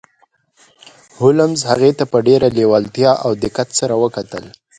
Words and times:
هولمز 1.19 1.59
هغې 1.71 1.91
ته 1.97 2.03
په 2.11 2.17
ډیره 2.27 2.47
لیوالتیا 2.57 3.11
او 3.25 3.31
دقت 3.43 3.67
سره 3.79 3.93
وکتل 4.03 4.45